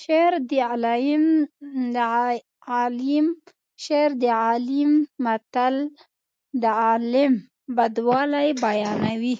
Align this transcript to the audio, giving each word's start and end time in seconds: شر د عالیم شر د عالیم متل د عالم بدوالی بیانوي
شر 0.00 0.32
د 0.50 2.00
عالیم 2.76 3.26
شر 3.84 4.10
د 4.22 4.24
عالیم 4.42 4.92
متل 5.24 5.76
د 6.62 6.64
عالم 6.82 7.32
بدوالی 7.76 8.48
بیانوي 8.62 9.36